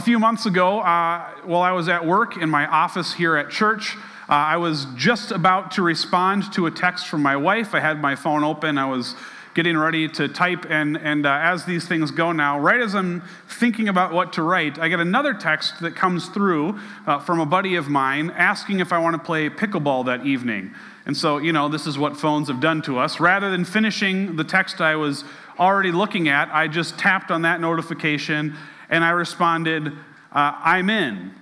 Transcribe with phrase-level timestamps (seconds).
[0.00, 3.50] A few months ago, uh, while I was at work in my office here at
[3.50, 3.98] church,
[4.30, 7.74] uh, I was just about to respond to a text from my wife.
[7.74, 8.78] I had my phone open.
[8.78, 9.14] I was
[9.52, 13.22] getting ready to type, and, and uh, as these things go now, right as I'm
[13.46, 17.44] thinking about what to write, I get another text that comes through uh, from a
[17.44, 20.74] buddy of mine asking if I want to play pickleball that evening.
[21.04, 23.20] And so, you know, this is what phones have done to us.
[23.20, 25.24] Rather than finishing the text I was
[25.58, 28.56] already looking at, I just tapped on that notification
[28.90, 29.92] and I responded, uh,
[30.32, 31.32] I'm in.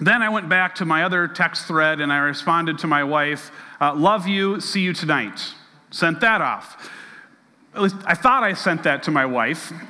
[0.00, 3.50] Then I went back to my other text thread and I responded to my wife,
[3.80, 5.54] uh, Love you, see you tonight.
[5.90, 6.90] Sent that off.
[7.74, 9.72] At least I thought I sent that to my wife.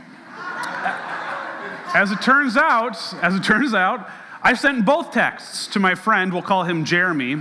[1.94, 4.10] As it turns out, as it turns out,
[4.42, 7.36] I sent both texts to my friend, we'll call him Jeremy.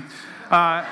[0.52, 0.85] Uh,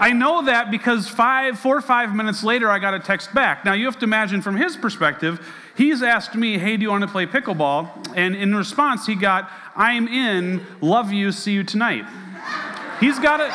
[0.00, 3.64] I know that because five, four or five minutes later, I got a text back.
[3.64, 5.40] Now, you have to imagine from his perspective,
[5.76, 7.88] he's asked me, Hey, do you want to play pickleball?
[8.16, 12.04] And in response, he got, I'm in, love you, see you tonight.
[13.00, 13.52] He's got a,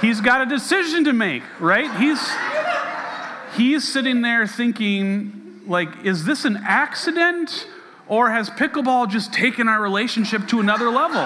[0.00, 1.94] he's got a decision to make, right?
[1.96, 2.20] He's,
[3.56, 7.66] he's sitting there thinking, like, is this an accident?
[8.08, 11.22] Or has pickleball just taken our relationship to another level,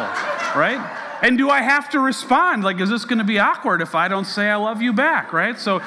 [0.55, 0.79] right?
[1.23, 2.63] And do I have to respond?
[2.63, 5.33] Like, is this going to be awkward if I don't say I love you back,
[5.33, 5.59] right?
[5.59, 5.81] So,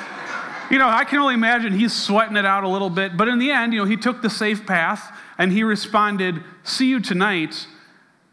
[0.70, 3.18] you know, I can only imagine he's sweating it out a little bit.
[3.18, 6.88] But in the end, you know, he took the safe path and he responded, See
[6.88, 7.68] you tonight.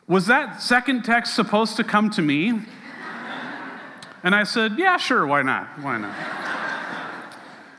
[0.07, 2.61] Was that second text supposed to come to me?
[4.23, 5.81] And I said, Yeah, sure, why not?
[5.81, 6.15] Why not?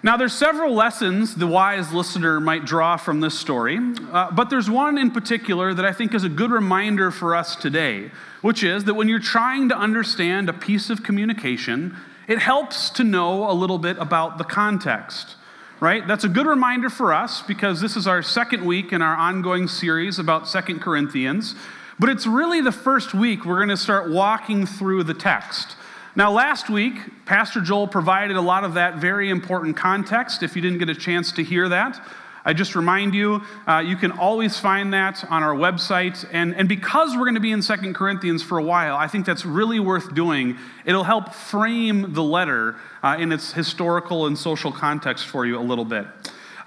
[0.03, 3.79] Now, there's several lessons the wise listener might draw from this story,
[4.11, 7.55] uh, but there's one in particular that I think is a good reminder for us
[7.55, 8.11] today,
[8.41, 11.97] which is that when you're trying to understand a piece of communication,
[12.27, 15.35] it helps to know a little bit about the context,
[15.79, 16.05] right?
[16.05, 19.67] That's a good reminder for us because this is our second week in our ongoing
[19.67, 21.55] series about Second Corinthians,
[21.99, 25.77] but it's really the first week we're going to start walking through the text.
[26.15, 30.43] Now, last week, Pastor Joel provided a lot of that very important context.
[30.43, 32.03] If you didn't get a chance to hear that,
[32.47, 36.25] I just remind you, uh, you can always find that on our website.
[36.31, 39.25] And, and because we're going to be in Second Corinthians for a while, I think
[39.25, 40.57] that's really worth doing.
[40.85, 45.61] It'll help frame the letter uh, in its historical and social context for you a
[45.61, 46.07] little bit.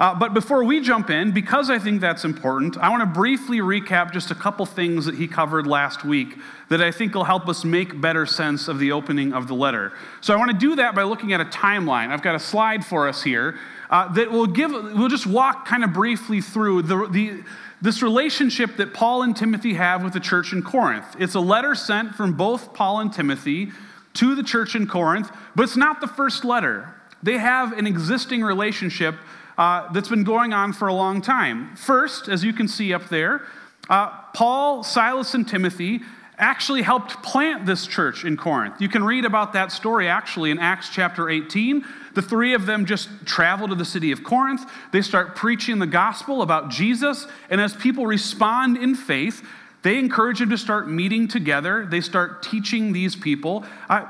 [0.00, 3.58] Uh, but before we jump in, because I think that's important, I want to briefly
[3.58, 6.38] recap just a couple things that he covered last week
[6.70, 9.92] that I think will help us make better sense of the opening of the letter.
[10.22, 12.08] So I want to do that by looking at a timeline.
[12.08, 13.58] I've got a slide for us here
[13.90, 17.44] uh, that will give, we'll just walk kind of briefly through the, the,
[17.82, 21.14] this relationship that Paul and Timothy have with the church in Corinth.
[21.18, 23.72] It's a letter sent from both Paul and Timothy
[24.14, 26.94] to the church in Corinth, but it's not the first letter.
[27.22, 29.16] They have an existing relationship
[29.60, 31.76] uh, that's been going on for a long time.
[31.76, 33.42] First, as you can see up there,
[33.90, 36.00] uh, Paul, Silas, and Timothy
[36.38, 38.80] actually helped plant this church in Corinth.
[38.80, 41.84] You can read about that story actually in Acts chapter 18.
[42.14, 44.62] The three of them just travel to the city of Corinth.
[44.92, 47.26] They start preaching the gospel about Jesus.
[47.50, 49.46] And as people respond in faith,
[49.82, 51.84] they encourage them to start meeting together.
[51.84, 53.66] They start teaching these people.
[53.90, 54.06] Uh,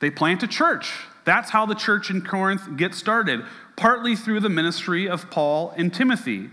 [0.00, 0.92] they plant a church.
[1.24, 3.46] That's how the church in Corinth gets started
[3.76, 6.50] partly through the ministry of Paul and Timothy.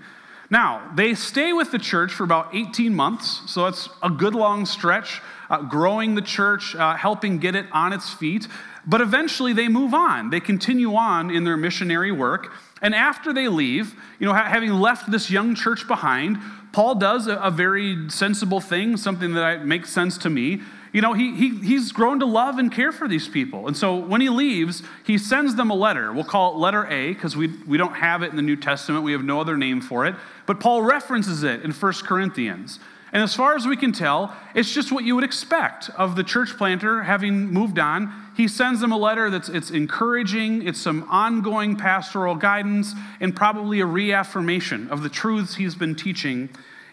[0.49, 4.65] Now, they stay with the church for about 18 months, so it's a good long
[4.65, 8.47] stretch, uh, growing the church, uh, helping get it on its feet.
[8.85, 10.29] But eventually they move on.
[10.29, 12.51] They continue on in their missionary work.
[12.81, 16.37] And after they leave, you know, having left this young church behind,
[16.73, 20.61] Paul does a, a very sensible thing, something that makes sense to me
[20.93, 23.67] you know, he, he, he's grown to love and care for these people.
[23.67, 26.11] And so when he leaves, he sends them a letter.
[26.11, 29.05] We'll call it letter A because we, we don't have it in the New Testament.
[29.05, 30.15] We have no other name for it.
[30.45, 32.79] But Paul references it in 1 Corinthians.
[33.13, 36.23] And as far as we can tell, it's just what you would expect of the
[36.23, 38.13] church planter having moved on.
[38.37, 43.81] He sends them a letter that's it's encouraging, it's some ongoing pastoral guidance, and probably
[43.81, 46.49] a reaffirmation of the truths he's been teaching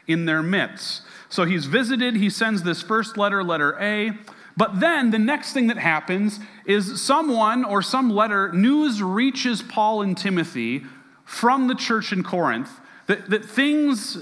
[0.09, 1.03] in their midst.
[1.29, 4.13] So he's visited, he sends this first letter, letter A.
[4.57, 10.03] But then the next thing that happens is someone or some letter, news reaches Paul
[10.03, 10.85] and Timothy
[11.25, 14.19] from the church in Corinth that, that things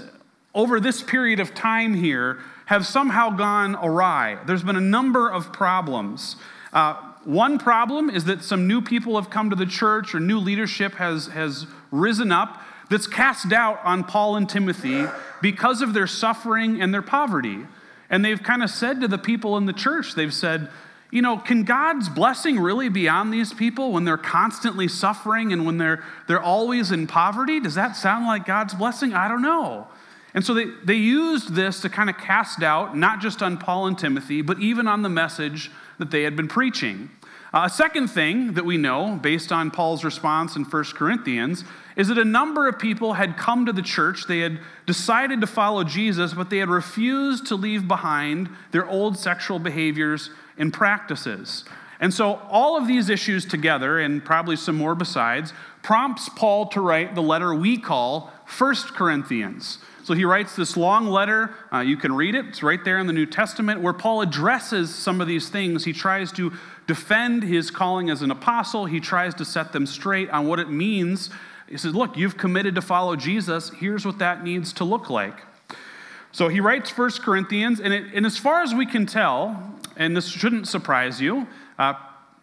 [0.53, 4.37] over this period of time here have somehow gone awry.
[4.45, 6.35] There's been a number of problems.
[6.73, 10.39] Uh, one problem is that some new people have come to the church or new
[10.39, 15.05] leadership has, has risen up that's cast doubt on Paul and Timothy
[15.41, 17.59] because of their suffering and their poverty.
[18.09, 20.69] And they've kind of said to the people in the church, they've said,
[21.11, 25.65] you know, can God's blessing really be on these people when they're constantly suffering and
[25.65, 27.59] when they're, they're always in poverty?
[27.59, 29.13] Does that sound like God's blessing?
[29.13, 29.87] I don't know.
[30.33, 33.87] And so they, they used this to kind of cast doubt, not just on Paul
[33.87, 37.09] and Timothy, but even on the message that they had been preaching.
[37.53, 41.63] Uh, a second thing that we know, based on Paul's response in 1 Corinthians,
[41.97, 44.27] is that a number of people had come to the church.
[44.27, 49.17] They had decided to follow Jesus, but they had refused to leave behind their old
[49.17, 51.65] sexual behaviors and practices.
[51.99, 55.51] And so, all of these issues together, and probably some more besides,
[55.81, 59.79] prompts Paul to write the letter we call 1 Corinthians.
[60.03, 61.53] So he writes this long letter.
[61.73, 64.93] Uh, you can read it, it's right there in the New Testament, where Paul addresses
[64.95, 65.83] some of these things.
[65.83, 66.53] He tries to
[66.85, 70.69] defend his calling as an apostle, he tries to set them straight on what it
[70.69, 71.29] means.
[71.69, 73.71] He says, Look, you've committed to follow Jesus.
[73.71, 75.39] Here's what that needs to look like.
[76.31, 80.15] So he writes 1 Corinthians, and, it, and as far as we can tell, and
[80.15, 81.47] this shouldn't surprise you,
[81.79, 81.93] uh,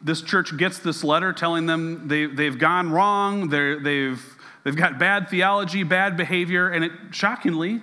[0.01, 4.35] this church gets this letter telling them they, they've gone wrong, they've
[4.65, 7.83] They've got bad theology, bad behavior, and it, shockingly,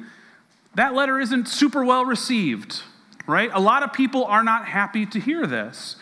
[0.73, 2.81] that letter isn't super well received,
[3.27, 3.51] right?
[3.53, 5.95] A lot of people are not happy to hear this.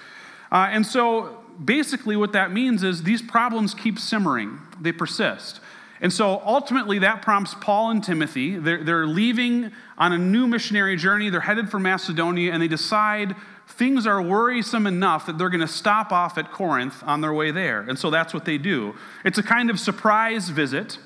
[0.51, 5.60] Uh, and so basically, what that means is these problems keep simmering, they persist.
[6.02, 8.58] And so ultimately, that prompts Paul and Timothy.
[8.58, 11.30] They're, they're leaving on a new missionary journey.
[11.30, 13.36] They're headed for Macedonia, and they decide
[13.68, 17.52] things are worrisome enough that they're going to stop off at Corinth on their way
[17.52, 17.82] there.
[17.82, 18.96] And so that's what they do.
[19.26, 20.98] It's a kind of surprise visit,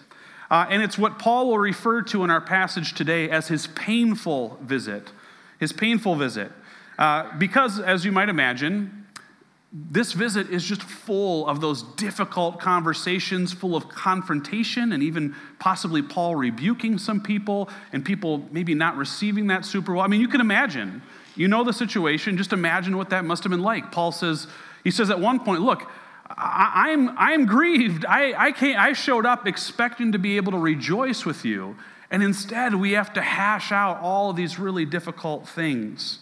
[0.51, 4.59] uh, and it's what Paul will refer to in our passage today as his painful
[4.61, 5.11] visit.
[5.59, 6.51] His painful visit.
[6.99, 9.02] Uh, because, as you might imagine,
[9.75, 16.03] this visit is just full of those difficult conversations, full of confrontation, and even possibly
[16.03, 20.05] Paul rebuking some people and people maybe not receiving that super well.
[20.05, 21.01] I mean, you can imagine
[21.35, 22.37] you know the situation.
[22.37, 23.91] Just imagine what that must have been like.
[23.91, 24.47] Paul says,
[24.83, 25.89] he says at one point, look,
[26.29, 28.05] I, am I'm, grieved.
[28.05, 31.75] I, I, can't, I showed up expecting to be able to rejoice with you.
[32.11, 36.19] And instead, we have to hash out all of these really difficult things.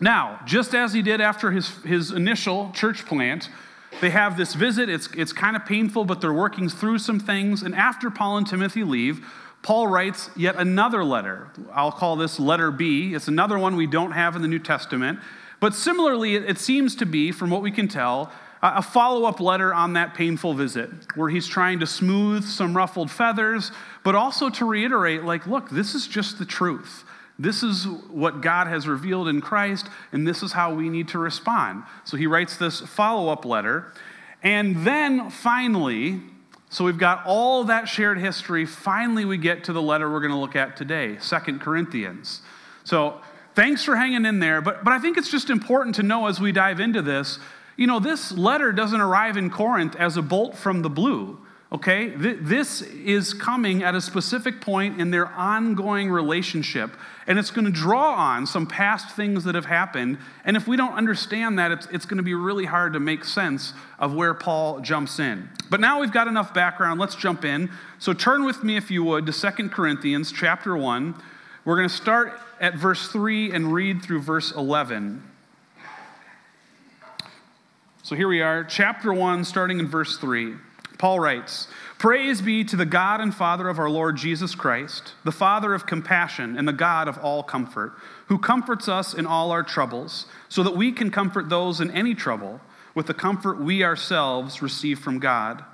[0.00, 3.48] Now, just as he did after his, his initial church plant,
[4.00, 4.88] they have this visit.
[4.88, 7.62] It's, it's kind of painful, but they're working through some things.
[7.62, 9.24] And after Paul and Timothy leave,
[9.62, 11.48] Paul writes yet another letter.
[11.72, 13.14] I'll call this letter B.
[13.14, 15.20] It's another one we don't have in the New Testament.
[15.60, 18.32] But similarly, it seems to be, from what we can tell,
[18.62, 23.10] a follow up letter on that painful visit where he's trying to smooth some ruffled
[23.10, 23.70] feathers,
[24.02, 27.04] but also to reiterate, like, look, this is just the truth.
[27.38, 31.18] This is what God has revealed in Christ, and this is how we need to
[31.18, 31.82] respond.
[32.04, 33.92] So he writes this follow up letter.
[34.42, 36.20] And then finally,
[36.68, 38.66] so we've got all that shared history.
[38.66, 42.42] Finally, we get to the letter we're going to look at today, Second Corinthians.
[42.84, 43.20] So
[43.54, 44.60] thanks for hanging in there.
[44.60, 47.38] But, but I think it's just important to know as we dive into this,
[47.76, 51.43] you know, this letter doesn't arrive in Corinth as a bolt from the blue.
[51.74, 52.10] Okay?
[52.10, 56.92] This is coming at a specific point in their ongoing relationship,
[57.26, 60.18] and it's going to draw on some past things that have happened.
[60.44, 63.24] And if we don't understand that, it's, it's going to be really hard to make
[63.24, 65.48] sense of where Paul jumps in.
[65.68, 67.68] But now we've got enough background, let's jump in.
[67.98, 71.20] So turn with me, if you would, to Second Corinthians chapter 1.
[71.64, 75.28] We're going to start at verse 3 and read through verse 11.
[78.04, 80.54] So here we are, chapter 1, starting in verse 3.
[80.98, 81.66] Paul writes,
[81.98, 85.86] Praise be to the God and Father of our Lord Jesus Christ, the Father of
[85.86, 87.94] compassion and the God of all comfort,
[88.28, 92.14] who comforts us in all our troubles, so that we can comfort those in any
[92.14, 92.60] trouble
[92.94, 95.64] with the comfort we ourselves receive from God.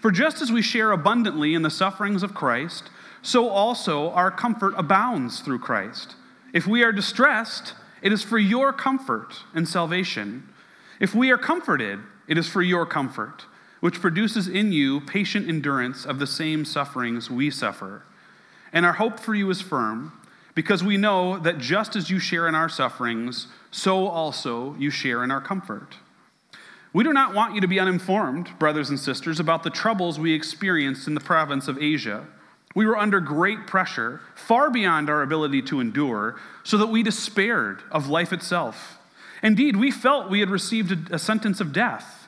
[0.00, 4.74] For just as we share abundantly in the sufferings of Christ, so also our comfort
[4.76, 6.14] abounds through Christ.
[6.52, 10.48] If we are distressed, it is for your comfort and salvation.
[11.00, 13.46] If we are comforted, it is for your comfort
[13.80, 18.02] which produces in you patient endurance of the same sufferings we suffer.
[18.72, 20.12] And our hope for you is firm,
[20.54, 25.22] because we know that just as you share in our sufferings, so also you share
[25.22, 25.96] in our comfort.
[26.92, 30.32] We do not want you to be uninformed, brothers and sisters, about the troubles we
[30.32, 32.26] experienced in the province of Asia.
[32.74, 37.82] We were under great pressure, far beyond our ability to endure, so that we despaired
[37.90, 38.98] of life itself.
[39.42, 42.27] Indeed, we felt we had received a sentence of death.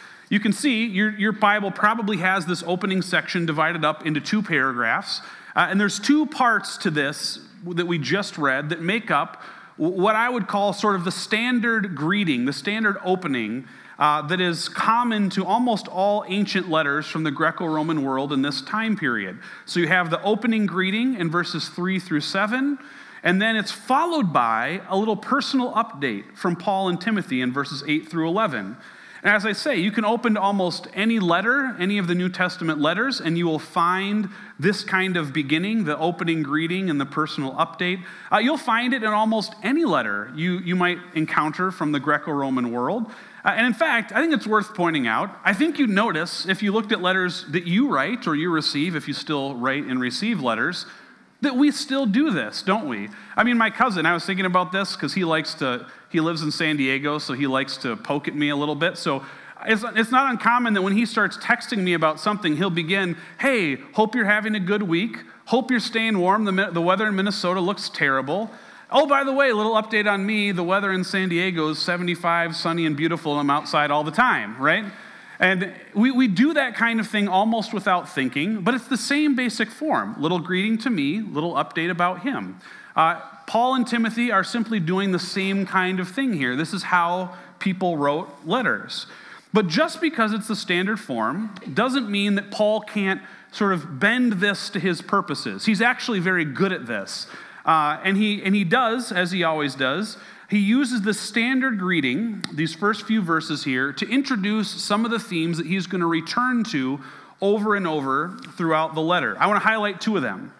[0.31, 4.41] you can see your, your Bible probably has this opening section divided up into two
[4.41, 5.19] paragraphs.
[5.57, 9.43] Uh, and there's two parts to this that we just read that make up
[9.75, 13.67] what I would call sort of the standard greeting, the standard opening
[13.99, 18.41] uh, that is common to almost all ancient letters from the Greco Roman world in
[18.41, 19.37] this time period.
[19.65, 22.79] So you have the opening greeting in verses 3 through 7,
[23.21, 27.83] and then it's followed by a little personal update from Paul and Timothy in verses
[27.85, 28.77] 8 through 11.
[29.23, 32.27] And as I say, you can open to almost any letter, any of the New
[32.27, 37.05] Testament letters, and you will find this kind of beginning, the opening greeting and the
[37.05, 38.03] personal update.
[38.31, 42.31] Uh, you'll find it in almost any letter you, you might encounter from the Greco
[42.31, 43.11] Roman world.
[43.45, 45.29] Uh, and in fact, I think it's worth pointing out.
[45.43, 48.95] I think you'd notice if you looked at letters that you write or you receive,
[48.95, 50.87] if you still write and receive letters,
[51.41, 53.09] that we still do this, don't we?
[53.35, 56.41] I mean, my cousin, I was thinking about this because he likes to, he lives
[56.41, 58.97] in San Diego, so he likes to poke at me a little bit.
[58.97, 59.23] So
[59.65, 63.75] it's, it's not uncommon that when he starts texting me about something, he'll begin, Hey,
[63.93, 65.17] hope you're having a good week.
[65.45, 66.45] Hope you're staying warm.
[66.45, 68.49] The, the weather in Minnesota looks terrible.
[68.89, 70.51] Oh, by the way, a little update on me.
[70.51, 73.39] The weather in San Diego is 75, sunny, and beautiful.
[73.39, 74.85] I'm outside all the time, right?
[75.39, 79.35] And we, we do that kind of thing almost without thinking, but it's the same
[79.35, 82.59] basic form little greeting to me, little update about him.
[82.95, 86.55] Uh, Paul and Timothy are simply doing the same kind of thing here.
[86.55, 89.07] This is how people wrote letters.
[89.51, 94.31] But just because it's the standard form doesn't mean that Paul can't sort of bend
[94.39, 95.65] this to his purposes.
[95.65, 97.27] He's actually very good at this.
[97.65, 100.15] Uh, and, he, and he does, as he always does,
[100.49, 105.19] he uses the standard greeting, these first few verses here, to introduce some of the
[105.19, 107.01] themes that he's going to return to
[107.41, 109.35] over and over throughout the letter.
[109.37, 110.53] I want to highlight two of them.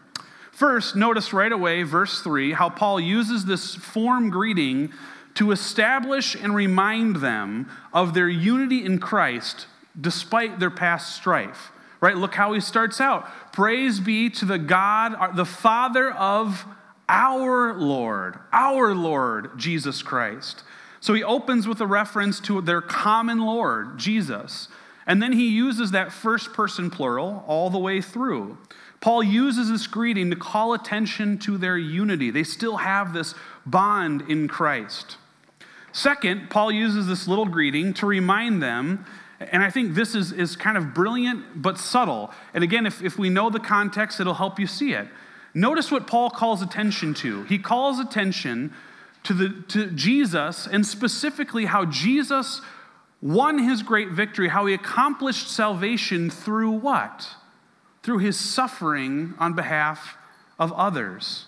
[0.51, 4.91] First, notice right away, verse 3, how Paul uses this form greeting
[5.35, 9.67] to establish and remind them of their unity in Christ
[9.99, 11.71] despite their past strife.
[11.99, 12.17] Right?
[12.17, 13.27] Look how he starts out.
[13.53, 16.65] Praise be to the God, uh, the Father of
[17.07, 20.63] our Lord, our Lord, Jesus Christ.
[20.99, 24.67] So he opens with a reference to their common Lord, Jesus.
[25.05, 28.57] And then he uses that first person plural all the way through.
[29.01, 32.29] Paul uses this greeting to call attention to their unity.
[32.29, 33.33] They still have this
[33.65, 35.17] bond in Christ.
[35.91, 39.05] Second, Paul uses this little greeting to remind them,
[39.39, 42.31] and I think this is, is kind of brilliant but subtle.
[42.53, 45.07] And again, if, if we know the context, it'll help you see it.
[45.53, 47.43] Notice what Paul calls attention to.
[47.43, 48.71] He calls attention
[49.23, 52.61] to, the, to Jesus and specifically how Jesus
[53.21, 57.27] won his great victory, how he accomplished salvation through what?
[58.03, 60.17] Through his suffering on behalf
[60.57, 61.45] of others.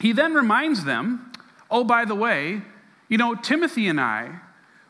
[0.00, 1.32] He then reminds them
[1.70, 2.62] oh, by the way,
[3.08, 4.40] you know, Timothy and I,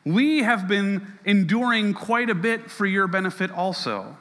[0.04, 4.16] we have been enduring quite a bit for your benefit also.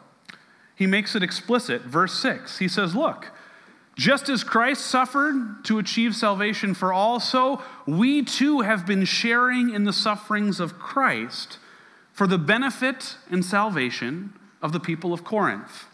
[0.76, 1.84] He makes it explicit.
[1.84, 3.32] Verse 6, he says, Look,
[3.96, 9.74] just as Christ suffered to achieve salvation for all, so we too have been sharing
[9.74, 11.58] in the sufferings of Christ
[12.12, 15.87] for the benefit and salvation of the people of Corinth.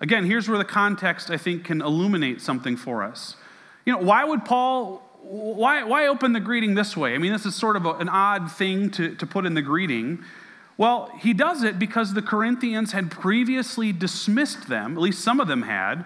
[0.00, 3.36] Again, here's where the context, I think, can illuminate something for us.
[3.84, 7.14] You know, why would Paul, why, why open the greeting this way?
[7.14, 9.62] I mean, this is sort of a, an odd thing to, to put in the
[9.62, 10.22] greeting.
[10.76, 15.48] Well, he does it because the Corinthians had previously dismissed them, at least some of
[15.48, 16.04] them had,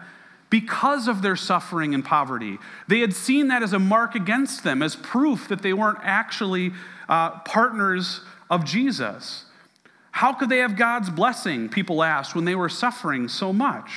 [0.50, 2.58] because of their suffering and poverty.
[2.86, 6.72] They had seen that as a mark against them, as proof that they weren't actually
[7.08, 9.46] uh, partners of Jesus.
[10.12, 13.90] How could they have God's blessing, people asked, when they were suffering so much?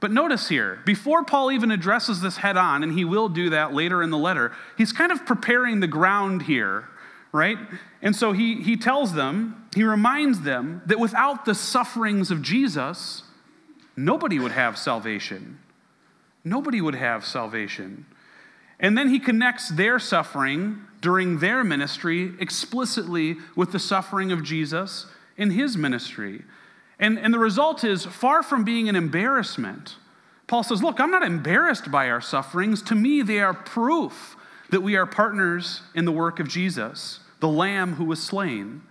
[0.00, 3.72] But notice here, before Paul even addresses this head on, and he will do that
[3.72, 6.88] later in the letter, he's kind of preparing the ground here,
[7.30, 7.56] right?
[8.02, 13.22] And so he, he tells them, he reminds them that without the sufferings of Jesus,
[13.96, 15.60] nobody would have salvation.
[16.42, 18.04] Nobody would have salvation.
[18.80, 25.06] And then he connects their suffering during their ministry explicitly with the suffering of Jesus
[25.36, 26.42] in his ministry.
[26.98, 29.96] And, and the result is far from being an embarrassment.
[30.46, 32.80] Paul says, Look, I'm not embarrassed by our sufferings.
[32.82, 34.36] To me, they are proof
[34.70, 38.82] that we are partners in the work of Jesus, the Lamb who was slain.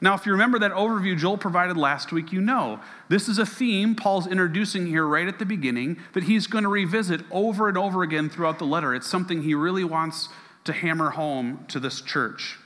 [0.00, 3.46] Now, if you remember that overview Joel provided last week, you know this is a
[3.46, 7.76] theme Paul's introducing here right at the beginning that he's going to revisit over and
[7.76, 8.94] over again throughout the letter.
[8.94, 10.28] It's something he really wants
[10.68, 12.56] to hammer home to this church.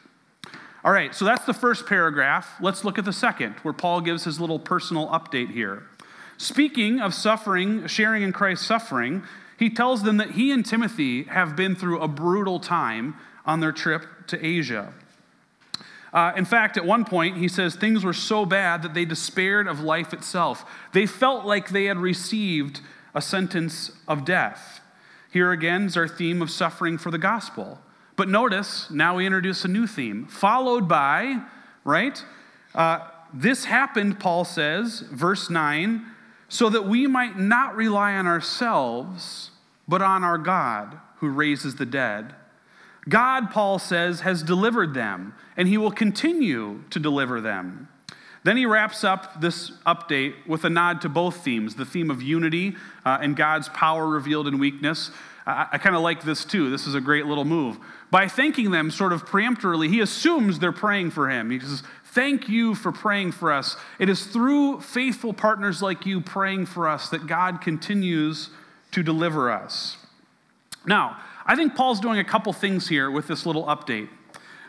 [0.85, 2.56] All right, so that's the first paragraph.
[2.61, 5.85] Let's look at the second, where Paul gives his little personal update here.
[6.37, 9.23] Speaking of suffering, sharing in Christ's suffering,
[9.56, 13.14] he tells them that he and Timothy have been through a brutal time
[13.47, 14.92] on their trip to Asia.
[16.12, 19.68] Uh, in fact, at one point, he says things were so bad that they despaired
[19.68, 20.64] of life itself.
[20.92, 22.80] They felt like they had received
[23.14, 24.80] a sentence of death.
[25.32, 27.78] Here again is our theme of suffering for the gospel.
[28.16, 31.42] But notice, now we introduce a new theme, followed by,
[31.85, 32.23] right?
[32.75, 36.04] Uh, this happened, Paul says, verse 9,
[36.49, 39.50] so that we might not rely on ourselves,
[39.88, 42.35] but on our God who raises the dead.
[43.09, 47.88] God, Paul says, has delivered them, and he will continue to deliver them.
[48.45, 52.23] Then he wraps up this update with a nod to both themes the theme of
[52.23, 55.11] unity uh, and God's power revealed in weakness.
[55.47, 56.69] I, I kind of like this too.
[56.71, 57.78] This is a great little move.
[58.12, 61.50] By thanking them sort of preemptorily, he assumes they're praying for him.
[61.50, 63.75] He says, Thank you for praying for us.
[63.99, 68.50] It is through faithful partners like you praying for us that God continues
[68.90, 69.97] to deliver us.
[70.85, 71.16] Now,
[71.47, 74.11] I think Paul's doing a couple things here with this little update.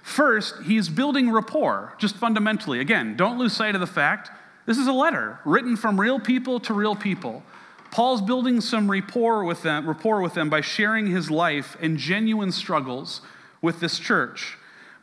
[0.01, 2.79] First, he's building rapport, just fundamentally.
[2.79, 4.31] Again, don't lose sight of the fact
[4.65, 7.43] this is a letter written from real people to real people.
[7.91, 12.53] Paul's building some rapport with them, rapport with them by sharing his life and genuine
[12.53, 13.19] struggles
[13.63, 14.58] with this church.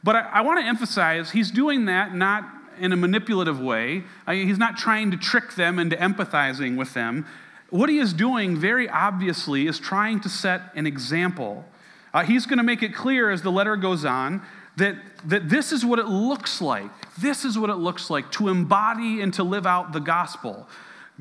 [0.04, 2.44] But I, I want to emphasize he's doing that not
[2.78, 4.04] in a manipulative way.
[4.26, 7.26] I he's not trying to trick them into empathizing with them.
[7.70, 11.64] What he is doing, very obviously, is trying to set an example.
[12.12, 14.42] Uh, he's going to make it clear as the letter goes on
[14.76, 16.90] that, that this is what it looks like.
[17.18, 20.68] This is what it looks like to embody and to live out the gospel.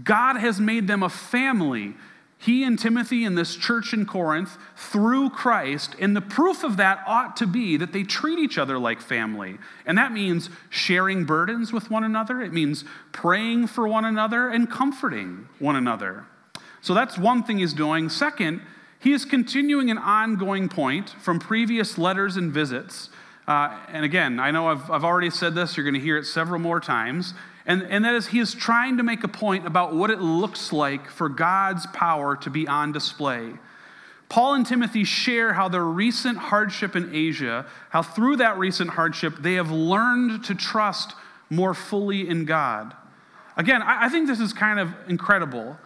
[0.03, 1.95] God has made them a family.
[2.41, 7.03] He and Timothy in this church in Corinth through Christ, and the proof of that
[7.05, 9.57] ought to be that they treat each other like family.
[9.85, 14.71] And that means sharing burdens with one another, it means praying for one another and
[14.71, 16.25] comforting one another.
[16.81, 18.07] So that's one thing he's doing.
[18.07, 18.61] Second,
[18.99, 23.09] he is continuing an ongoing point from previous letters and visits
[23.49, 26.25] uh, and again, I know I've, I've already said this, you're going to hear it
[26.25, 27.33] several more times.
[27.69, 30.73] And, and that is, he is trying to make a point about what it looks
[30.73, 33.53] like for God's power to be on display.
[34.27, 39.35] Paul and Timothy share how their recent hardship in Asia, how through that recent hardship,
[39.39, 41.13] they have learned to trust
[41.51, 42.95] more fully in God.
[43.55, 45.77] Again, I, I think this is kind of incredible.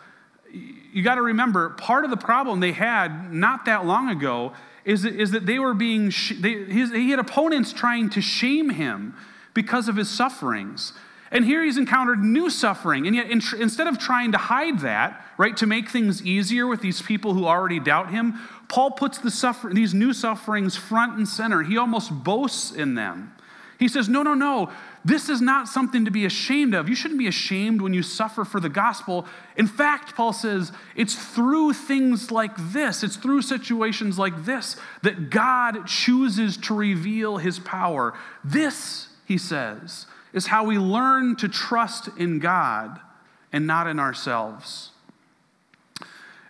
[0.53, 4.53] You got to remember, part of the problem they had not that long ago
[4.86, 9.15] is, is that they were being, they, his, he had opponents trying to shame him
[9.53, 10.93] because of his sufferings.
[11.34, 13.08] And here he's encountered new suffering.
[13.08, 16.80] And yet, in, instead of trying to hide that, right, to make things easier with
[16.80, 21.28] these people who already doubt him, Paul puts the suffer- these new sufferings front and
[21.28, 21.63] center.
[21.63, 23.34] He almost boasts in them.
[23.80, 24.72] He says, No, no, no.
[25.04, 26.88] This is not something to be ashamed of.
[26.88, 29.26] You shouldn't be ashamed when you suffer for the gospel.
[29.58, 35.30] In fact, Paul says, it's through things like this, it's through situations like this that
[35.30, 38.13] God chooses to reveal his power.
[38.46, 43.00] This, he says, is how we learn to trust in God
[43.52, 44.89] and not in ourselves.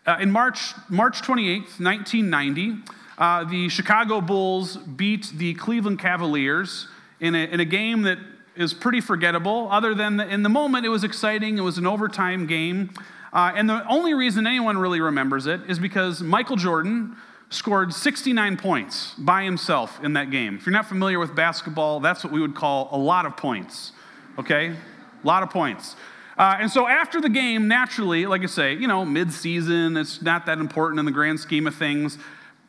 [0.05, 2.75] Uh, in March, March 28th, 1990,
[3.17, 6.87] uh, the Chicago Bulls beat the Cleveland Cavaliers
[7.19, 8.17] in a, in a game that
[8.55, 11.87] is pretty forgettable, other than the, in the moment it was exciting, it was an
[11.87, 12.89] overtime game.
[13.31, 17.15] Uh, and the only reason anyone really remembers it is because Michael Jordan
[17.49, 20.55] scored 69 points by himself in that game.
[20.55, 23.91] If you're not familiar with basketball, that's what we would call a lot of points,
[24.39, 24.69] okay?
[24.69, 25.95] A lot of points.
[26.37, 30.21] Uh, and so after the game, naturally, like I say, you know, mid season, it's
[30.21, 32.17] not that important in the grand scheme of things.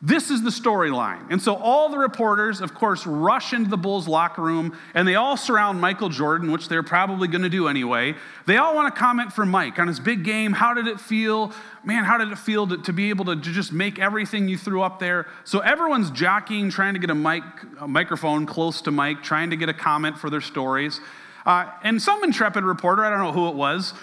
[0.01, 1.31] This is the storyline.
[1.31, 5.15] And so all the reporters, of course, rush into the Bulls locker room and they
[5.15, 8.13] all surround Michael Jordan, which they're probably going to do anyway.
[8.45, 10.51] They all want to comment for Mike on his big game.
[10.51, 11.53] How did it feel?
[11.83, 14.57] Man, how did it feel to, to be able to, to, just make everything you
[14.57, 15.27] threw up there?
[15.45, 17.43] So everyone's jockeying, trying to get a, mic,
[17.79, 20.99] a microphone close to Mike, trying to get a comment for their stories.
[21.45, 23.93] Uh, and some intrepid reporter, I don't know who it was,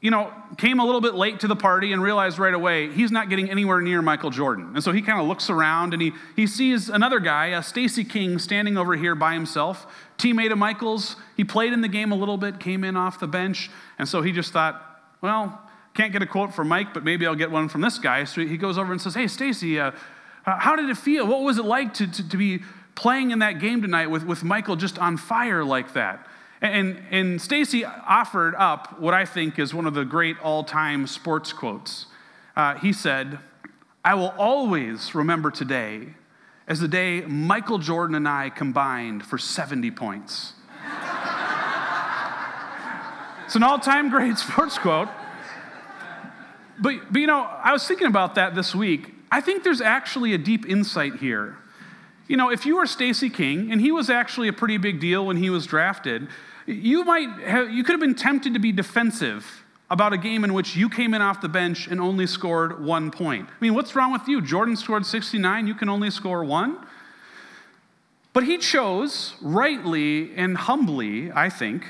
[0.00, 3.10] you know, came a little bit late to the party and realized right away he's
[3.10, 4.72] not getting anywhere near Michael Jordan.
[4.74, 8.04] And so he kind of looks around and he, he sees another guy, uh, Stacey
[8.04, 9.86] King, standing over here by himself,
[10.16, 11.16] teammate of Michael's.
[11.36, 13.70] He played in the game a little bit, came in off the bench.
[13.98, 15.60] And so he just thought, well,
[15.92, 18.24] can't get a quote from Mike, but maybe I'll get one from this guy.
[18.24, 19.90] So he goes over and says, hey, Stacey, uh,
[20.44, 21.26] how did it feel?
[21.26, 22.62] What was it like to, to, to be
[22.94, 26.26] playing in that game tonight with, with Michael just on fire like that?
[26.62, 31.06] And, and Stacey offered up what I think is one of the great all time
[31.06, 32.06] sports quotes.
[32.54, 33.38] Uh, he said,
[34.04, 36.14] I will always remember today
[36.68, 40.52] as the day Michael Jordan and I combined for 70 points.
[43.46, 45.08] it's an all time great sports quote.
[46.78, 49.14] But, but you know, I was thinking about that this week.
[49.30, 51.56] I think there's actually a deep insight here.
[52.30, 55.26] You know, if you were Stacey King, and he was actually a pretty big deal
[55.26, 56.28] when he was drafted,
[56.64, 60.54] you might have, you could have been tempted to be defensive about a game in
[60.54, 63.48] which you came in off the bench and only scored one point.
[63.48, 64.40] I mean, what's wrong with you?
[64.40, 66.78] Jordan scored 69, you can only score one?
[68.32, 71.84] But he chose, rightly and humbly, I think,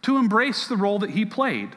[0.00, 1.76] to embrace the role that he played,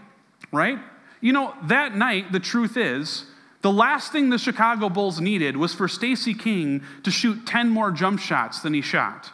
[0.53, 0.79] right?
[1.19, 3.25] You know, that night, the truth is,
[3.61, 7.91] the last thing the Chicago Bulls needed was for Stacey King to shoot 10 more
[7.91, 9.31] jump shots than he shot.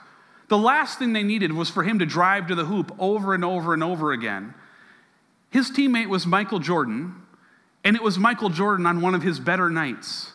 [0.49, 3.43] The last thing they needed was for him to drive to the hoop over and
[3.43, 4.53] over and over again.
[5.49, 7.15] His teammate was Michael Jordan,
[7.83, 10.33] and it was Michael Jordan on one of his better nights.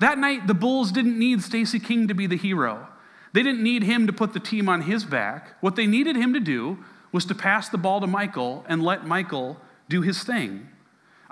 [0.00, 2.88] That night, the Bulls didn't need Stacey King to be the hero.
[3.32, 5.56] They didn't need him to put the team on his back.
[5.60, 6.78] What they needed him to do
[7.12, 10.68] was to pass the ball to Michael and let Michael do his thing.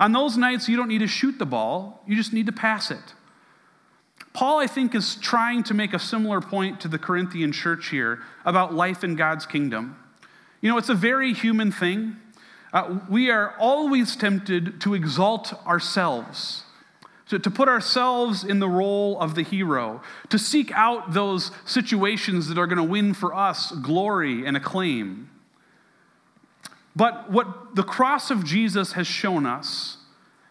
[0.00, 2.90] On those nights, you don't need to shoot the ball, you just need to pass
[2.90, 3.14] it.
[4.32, 8.20] Paul, I think, is trying to make a similar point to the Corinthian church here
[8.44, 9.96] about life in God's kingdom.
[10.60, 12.16] You know, it's a very human thing.
[12.72, 16.62] Uh, we are always tempted to exalt ourselves,
[17.28, 22.46] to, to put ourselves in the role of the hero, to seek out those situations
[22.48, 25.29] that are going to win for us glory and acclaim.
[26.94, 29.98] But what the cross of Jesus has shown us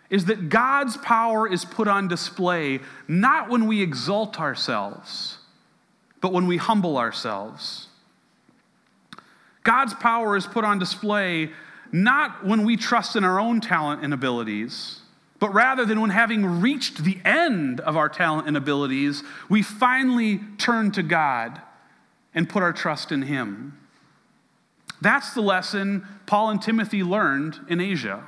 [0.10, 5.38] is that God's power is put on display not when we exalt ourselves,
[6.22, 7.88] but when we humble ourselves.
[9.64, 11.52] God's power is put on display
[11.92, 15.02] not when we trust in our own talent and abilities,
[15.40, 20.40] but rather than when having reached the end of our talent and abilities, we finally
[20.58, 21.62] turn to God
[22.34, 23.79] and put our trust in Him.
[25.02, 28.24] That's the lesson Paul and Timothy learned in Asia.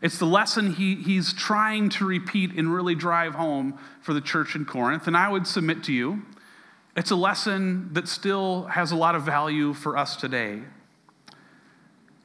[0.00, 4.56] It's the lesson he, he's trying to repeat and really drive home for the church
[4.56, 5.06] in Corinth.
[5.06, 6.22] And I would submit to you,
[6.96, 10.62] it's a lesson that still has a lot of value for us today.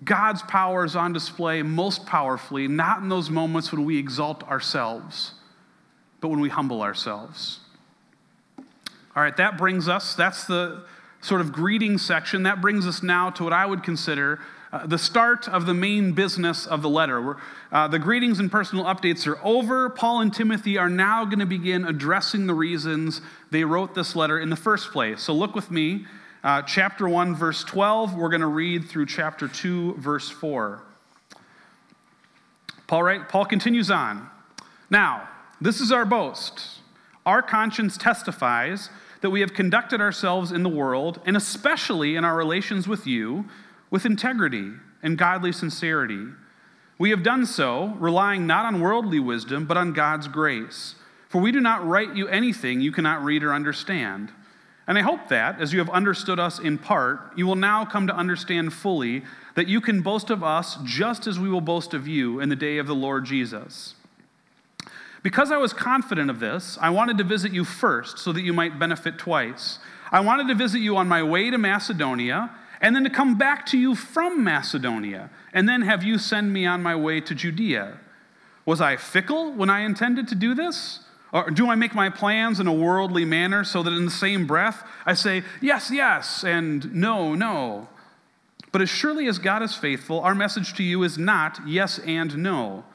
[0.04, 5.34] God's power is on display most powerfully, not in those moments when we exalt ourselves,
[6.20, 7.60] but when we humble ourselves.
[9.16, 10.84] All right, that brings us, that's the
[11.22, 12.44] sort of greeting section.
[12.44, 14.40] That brings us now to what I would consider
[14.72, 17.38] uh, the start of the main business of the letter.
[17.72, 19.90] Uh, the greetings and personal updates are over.
[19.90, 24.40] Paul and Timothy are now going to begin addressing the reasons they wrote this letter
[24.40, 25.22] in the first place.
[25.22, 26.06] So look with me
[26.44, 28.16] uh, chapter 1, verse 12.
[28.16, 30.82] We're going to read through chapter 2, verse 4.
[32.88, 34.30] Paul, right, Paul continues on.
[34.90, 35.28] Now,
[35.60, 36.80] this is our boast.
[37.26, 38.90] Our conscience testifies
[39.22, 43.46] that we have conducted ourselves in the world, and especially in our relations with you,
[43.90, 46.26] with integrity and godly sincerity.
[46.98, 50.96] We have done so, relying not on worldly wisdom, but on God's grace.
[51.30, 54.32] For we do not write you anything you cannot read or understand
[54.88, 58.08] and I hope that, as you have understood us in part, you will now come
[58.08, 59.24] to understand fully
[59.56, 62.56] that you can boast of us just as we will boast of you in the
[62.56, 63.96] day of the Lord Jesus.
[65.28, 68.54] Because I was confident of this, I wanted to visit you first so that you
[68.54, 69.78] might benefit twice.
[70.10, 73.66] I wanted to visit you on my way to Macedonia, and then to come back
[73.66, 77.98] to you from Macedonia, and then have you send me on my way to Judea.
[78.66, 81.02] Was I fickle when I intended to do this?
[81.34, 84.48] Or do I make my plans in a worldly manner so that in the same
[84.48, 87.90] breath I say, yes, yes, and no, no?
[88.72, 92.38] But as surely as God is faithful, our message to you is not yes and
[92.38, 92.86] no.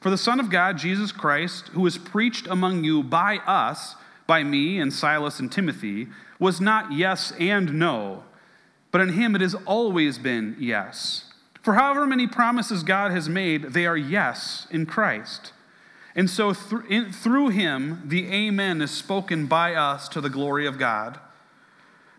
[0.00, 4.44] For the Son of God, Jesus Christ, who was preached among you by us, by
[4.44, 6.08] me and Silas and Timothy,
[6.38, 8.24] was not yes and no,
[8.92, 11.32] but in him it has always been yes.
[11.62, 15.52] For however many promises God has made, they are yes in Christ.
[16.14, 20.66] And so th- in, through him, the Amen is spoken by us to the glory
[20.66, 21.18] of God.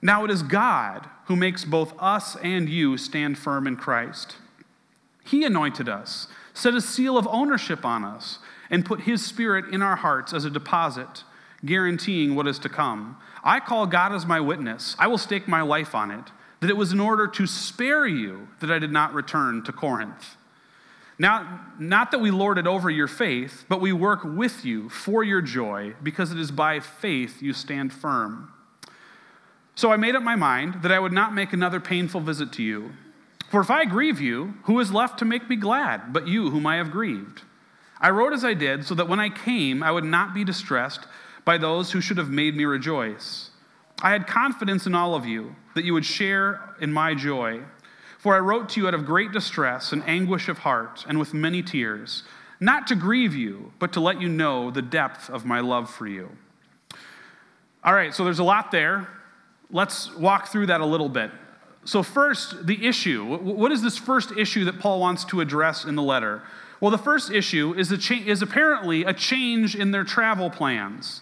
[0.01, 4.35] Now it is God who makes both us and you stand firm in Christ.
[5.23, 6.27] He anointed us,
[6.59, 10.45] set a seal of ownership on us, and put his spirit in our hearts as
[10.45, 11.23] a deposit,
[11.65, 13.17] guaranteeing what is to come.
[13.43, 14.95] I call God as my witness.
[14.99, 16.25] I will stake my life on it,
[16.59, 20.35] that it was in order to spare you that I did not return to Corinth.
[21.17, 25.23] Not, not that we lord it over your faith, but we work with you for
[25.23, 28.53] your joy, because it is by faith you stand firm.
[29.75, 32.63] So I made up my mind that I would not make another painful visit to
[32.63, 32.91] you.
[33.49, 36.67] For if I grieve you, who is left to make me glad but you whom
[36.67, 37.41] I have grieved?
[37.99, 41.01] I wrote as I did, so that when I came, I would not be distressed
[41.43, 43.49] by those who should have made me rejoice.
[44.01, 47.61] I had confidence in all of you that you would share in my joy.
[48.19, 51.33] For I wrote to you out of great distress and anguish of heart, and with
[51.33, 52.23] many tears,
[52.59, 56.07] not to grieve you, but to let you know the depth of my love for
[56.07, 56.29] you.
[57.83, 59.07] All right, so there's a lot there.
[59.71, 61.31] Let's walk through that a little bit.
[61.85, 63.37] So, first, the issue.
[63.37, 66.41] What is this first issue that Paul wants to address in the letter?
[66.81, 71.21] Well, the first issue is, cha- is apparently a change in their travel plans.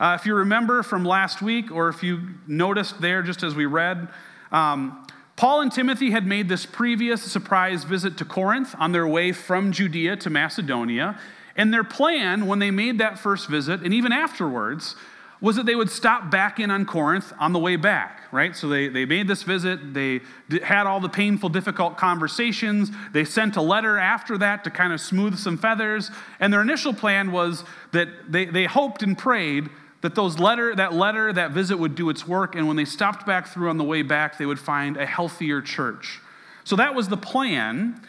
[0.00, 3.66] Uh, if you remember from last week, or if you noticed there just as we
[3.66, 4.08] read,
[4.52, 9.32] um, Paul and Timothy had made this previous surprise visit to Corinth on their way
[9.32, 11.18] from Judea to Macedonia.
[11.56, 14.94] And their plan, when they made that first visit, and even afterwards,
[15.40, 18.56] was that they would stop back in on Corinth on the way back, right?
[18.56, 20.20] So they, they made this visit, they
[20.62, 25.00] had all the painful, difficult conversations, they sent a letter after that to kind of
[25.00, 29.68] smooth some feathers, and their initial plan was that they, they hoped and prayed
[30.00, 33.26] that those letter, that letter, that visit would do its work, and when they stopped
[33.26, 36.20] back through on the way back, they would find a healthier church.
[36.64, 38.00] So that was the plan.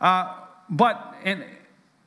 [0.00, 1.44] Uh, but, and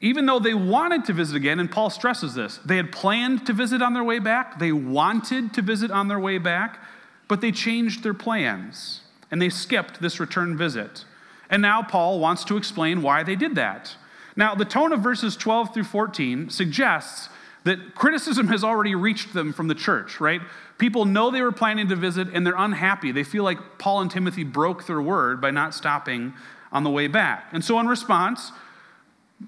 [0.01, 3.53] even though they wanted to visit again, and Paul stresses this, they had planned to
[3.53, 6.79] visit on their way back, they wanted to visit on their way back,
[7.27, 11.05] but they changed their plans and they skipped this return visit.
[11.49, 13.95] And now Paul wants to explain why they did that.
[14.35, 17.29] Now, the tone of verses 12 through 14 suggests
[17.65, 20.41] that criticism has already reached them from the church, right?
[20.77, 23.11] People know they were planning to visit and they're unhappy.
[23.11, 26.33] They feel like Paul and Timothy broke their word by not stopping
[26.71, 27.49] on the way back.
[27.51, 28.53] And so, in response,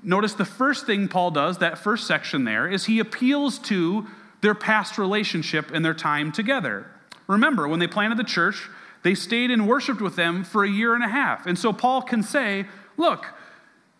[0.03, 4.07] Notice the first thing Paul does, that first section there, is he appeals to
[4.41, 6.87] their past relationship and their time together.
[7.27, 8.69] Remember, when they planted the church,
[9.03, 11.45] they stayed and worshiped with them for a year and a half.
[11.45, 12.65] And so Paul can say,
[12.97, 13.25] Look,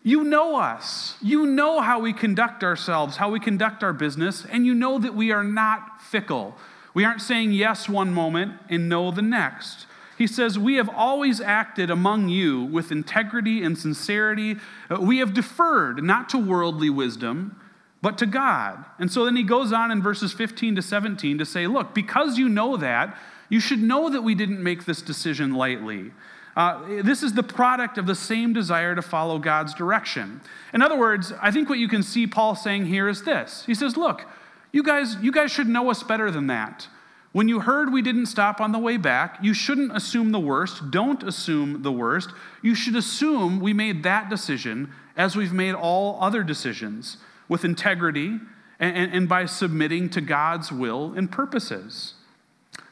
[0.04, 1.16] you know us.
[1.22, 5.16] You know how we conduct ourselves, how we conduct our business, and you know that
[5.16, 6.58] we are not fickle.
[6.94, 9.86] We aren't saying yes one moment and no the next.
[10.22, 14.58] He says, We have always acted among you with integrity and sincerity.
[14.88, 17.60] Uh, we have deferred not to worldly wisdom,
[18.04, 18.86] but to God.
[19.00, 22.38] And so then he goes on in verses 15 to 17 to say, Look, because
[22.38, 23.18] you know that,
[23.50, 26.12] you should know that we didn't make this decision lightly.
[26.56, 30.40] Uh, this is the product of the same desire to follow God's direction.
[30.72, 33.64] In other words, I think what you can see Paul saying here is this.
[33.66, 34.28] He says, Look,
[34.72, 36.88] you guys, you guys should know us better than that.
[37.32, 40.92] When you heard we didn't stop on the way back, you shouldn't assume the worst.
[40.92, 42.30] Don't assume the worst.
[42.62, 47.18] You should assume we made that decision as we've made all other decisions
[47.48, 48.40] with integrity
[48.80, 52.16] and, and, and by submitting to God's will and purposes.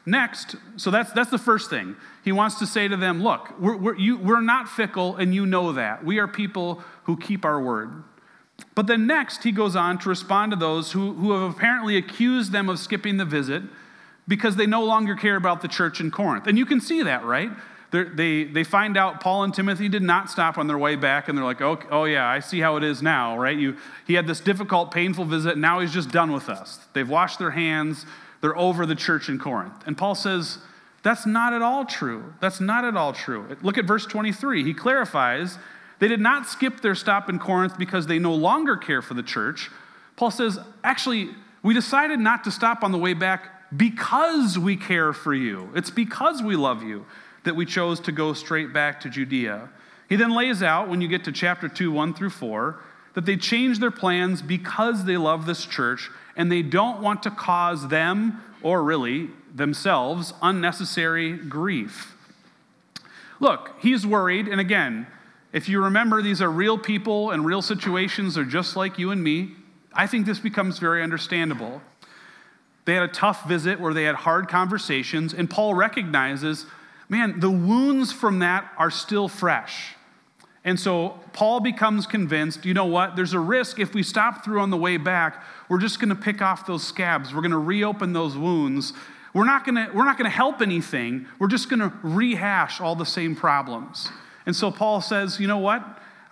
[0.06, 1.96] Next, so that's, that's the first thing.
[2.24, 5.44] He wants to say to them, Look, we're, we're, you, we're not fickle, and you
[5.44, 6.02] know that.
[6.02, 8.04] We are people who keep our word.
[8.74, 12.52] But then next, he goes on to respond to those who, who have apparently accused
[12.52, 13.62] them of skipping the visit
[14.30, 16.46] because they no longer care about the church in Corinth.
[16.46, 17.50] And you can see that, right?
[17.90, 21.28] They're, they they find out Paul and Timothy did not stop on their way back,
[21.28, 23.58] and they're like, oh, oh yeah, I see how it is now, right?
[23.58, 26.78] You, he had this difficult, painful visit, and now he's just done with us.
[26.92, 28.06] They've washed their hands,
[28.40, 29.74] they're over the church in Corinth.
[29.84, 30.58] And Paul says,
[31.02, 32.32] that's not at all true.
[32.40, 33.56] That's not at all true.
[33.62, 34.62] Look at verse 23.
[34.62, 35.58] He clarifies
[35.98, 39.22] they did not skip their stop in Corinth because they no longer care for the
[39.22, 39.70] church.
[40.16, 41.30] Paul says, actually,
[41.62, 45.70] we decided not to stop on the way back because we care for you.
[45.74, 47.06] It's because we love you
[47.44, 49.68] that we chose to go straight back to Judea.
[50.08, 52.80] He then lays out, when you get to chapter 2, 1 through 4,
[53.14, 57.30] that they changed their plans because they love this church and they don't want to
[57.30, 62.14] cause them, or really themselves, unnecessary grief.
[63.40, 65.06] Look, he's worried, and again,
[65.52, 69.22] if you remember, these are real people and real situations, they're just like you and
[69.22, 69.52] me.
[69.92, 71.82] I think this becomes very understandable.
[72.90, 76.66] They had a tough visit where they had hard conversations, and Paul recognizes,
[77.08, 79.94] man, the wounds from that are still fresh.
[80.64, 83.14] And so Paul becomes convinced, you know what?
[83.14, 86.16] There's a risk if we stop through on the way back, we're just going to
[86.16, 87.32] pick off those scabs.
[87.32, 88.92] We're going to reopen those wounds.
[89.34, 91.28] We're not going to we're not going to help anything.
[91.38, 94.08] We're just going to rehash all the same problems.
[94.46, 95.80] And so Paul says, you know what?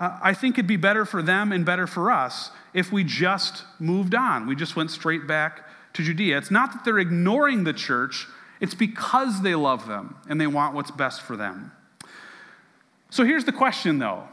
[0.00, 3.62] Uh, I think it'd be better for them and better for us if we just
[3.78, 4.48] moved on.
[4.48, 5.62] We just went straight back
[5.98, 6.38] to Judea.
[6.38, 8.28] It's not that they're ignoring the church,
[8.60, 11.72] it's because they love them and they want what's best for them.
[13.10, 14.28] So here's the question though.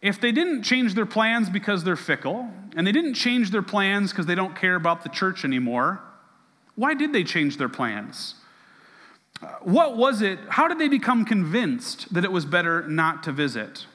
[0.00, 4.12] If they didn't change their plans because they're fickle, and they didn't change their plans
[4.12, 6.00] because they don't care about the church anymore,
[6.76, 8.36] why did they change their plans?
[9.62, 10.38] What was it?
[10.50, 13.86] How did they become convinced that it was better not to visit?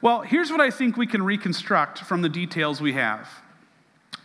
[0.00, 3.28] Well, here's what I think we can reconstruct from the details we have.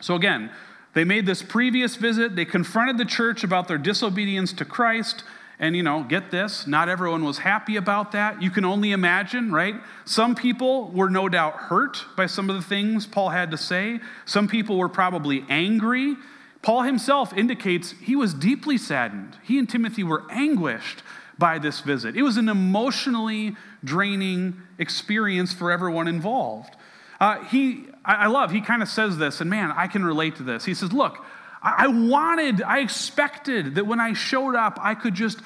[0.01, 0.51] So, again,
[0.93, 2.35] they made this previous visit.
[2.35, 5.23] They confronted the church about their disobedience to Christ.
[5.61, 8.41] And, you know, get this, not everyone was happy about that.
[8.41, 9.75] You can only imagine, right?
[10.05, 13.99] Some people were no doubt hurt by some of the things Paul had to say.
[14.25, 16.15] Some people were probably angry.
[16.61, 19.37] Paul himself indicates he was deeply saddened.
[19.43, 21.03] He and Timothy were anguished
[21.37, 22.15] by this visit.
[22.15, 26.75] It was an emotionally draining experience for everyone involved.
[27.19, 30.43] Uh, he, I love, he kind of says this, and man, I can relate to
[30.43, 30.65] this.
[30.65, 31.23] He says, Look,
[31.61, 35.39] I wanted, I expected that when I showed up, I could just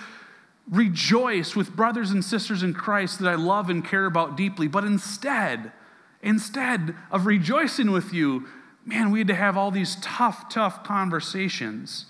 [0.70, 4.68] rejoice with brothers and sisters in Christ that I love and care about deeply.
[4.68, 5.72] But instead,
[6.22, 8.48] instead of rejoicing with you,
[8.86, 12.06] man, we had to have all these tough, tough conversations.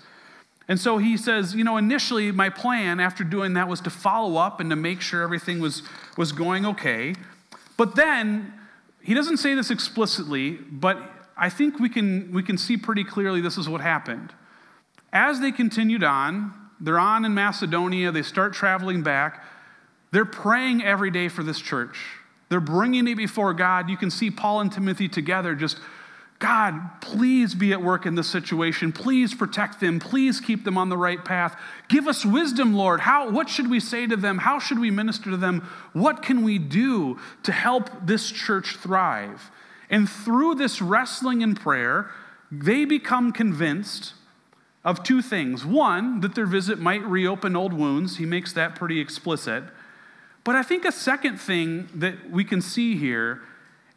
[0.68, 4.36] And so he says, you know, initially my plan after doing that was to follow
[4.36, 5.82] up and to make sure everything was,
[6.16, 7.14] was going okay.
[7.76, 8.52] But then,
[9.04, 10.98] he doesn't say this explicitly, but
[11.36, 14.32] I think we can, we can see pretty clearly this is what happened.
[15.12, 19.44] As they continued on, they're on in Macedonia, they start traveling back.
[20.10, 21.98] They're praying every day for this church.
[22.48, 23.90] They're bringing it before God.
[23.90, 25.78] You can see Paul and Timothy together just,
[26.44, 28.92] God, please be at work in this situation.
[28.92, 29.98] Please protect them.
[29.98, 31.58] Please keep them on the right path.
[31.88, 33.00] Give us wisdom, Lord.
[33.00, 34.36] How, what should we say to them?
[34.36, 35.66] How should we minister to them?
[35.94, 39.50] What can we do to help this church thrive?
[39.88, 42.10] And through this wrestling in prayer,
[42.52, 44.12] they become convinced
[44.84, 45.64] of two things.
[45.64, 48.18] One, that their visit might reopen old wounds.
[48.18, 49.64] He makes that pretty explicit.
[50.44, 53.40] But I think a second thing that we can see here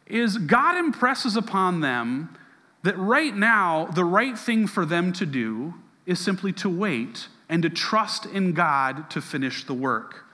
[0.08, 2.36] is God impresses upon them
[2.82, 5.74] that right now, the right thing for them to do
[6.06, 10.24] is simply to wait and to trust in God to finish the work.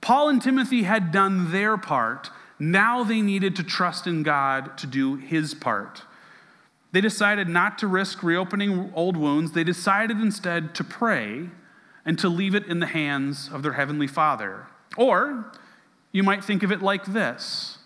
[0.00, 2.30] Paul and Timothy had done their part.
[2.58, 6.02] Now they needed to trust in God to do his part.
[6.92, 9.52] They decided not to risk reopening old wounds.
[9.52, 11.50] They decided instead to pray
[12.04, 14.66] and to leave it in the hands of their Heavenly Father.
[14.96, 15.52] Or
[16.12, 17.77] you might think of it like this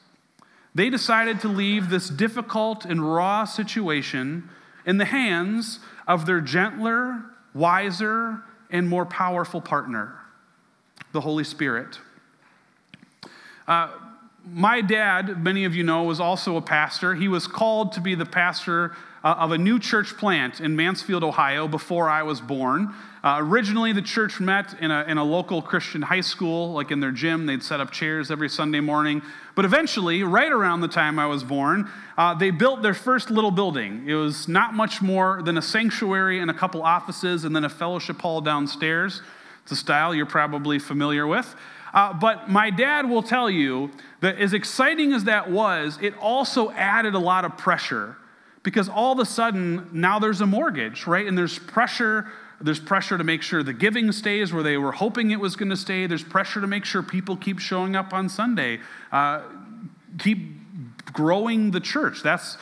[0.74, 4.48] they decided to leave this difficult and raw situation
[4.86, 7.22] in the hands of their gentler,
[7.54, 10.18] wiser, and more powerful partner,
[11.12, 11.98] the Holy Spirit.
[13.68, 13.90] Uh,
[14.50, 17.14] my dad, many of you know, was also a pastor.
[17.14, 21.22] He was called to be the pastor uh, of a new church plant in Mansfield,
[21.22, 22.92] Ohio, before I was born.
[23.24, 26.98] Uh, originally, the church met in a, in a local Christian high school, like in
[26.98, 27.46] their gym.
[27.46, 29.22] They'd set up chairs every Sunday morning.
[29.54, 33.52] But eventually, right around the time I was born, uh, they built their first little
[33.52, 34.08] building.
[34.08, 37.68] It was not much more than a sanctuary and a couple offices, and then a
[37.68, 39.22] fellowship hall downstairs.
[39.62, 41.54] It's a style you're probably familiar with.
[41.94, 46.72] Uh, but my dad will tell you that as exciting as that was, it also
[46.72, 48.16] added a lot of pressure
[48.62, 51.26] because all of a sudden now there's a mortgage, right?
[51.26, 52.28] And there's pressure.
[52.62, 55.70] There's pressure to make sure the giving stays where they were hoping it was going
[55.70, 56.06] to stay.
[56.06, 58.78] There's pressure to make sure people keep showing up on Sunday,
[59.10, 59.42] uh,
[60.18, 60.38] keep
[61.12, 62.22] growing the church.
[62.22, 62.56] That's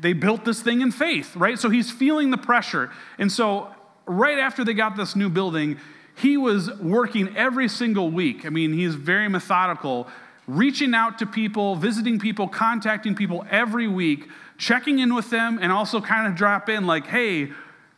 [0.00, 1.58] they built this thing in faith, right?
[1.58, 3.68] So he's feeling the pressure, and so
[4.06, 5.78] right after they got this new building,
[6.14, 8.46] he was working every single week.
[8.46, 10.06] I mean, he's very methodical,
[10.46, 15.70] reaching out to people, visiting people, contacting people every week, checking in with them, and
[15.70, 17.50] also kind of drop in like, hey,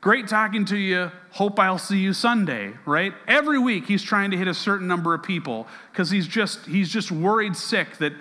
[0.03, 1.11] great talking to you.
[1.31, 3.15] Hope I'll see you Sunday, right?
[3.27, 6.91] Every week he's trying to hit a certain number of people because he's just he's
[6.91, 8.12] just worried sick that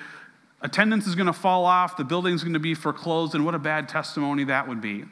[0.62, 3.60] attendance is going to fall off, the building's going to be foreclosed, and what a
[3.60, 5.04] bad testimony that would be.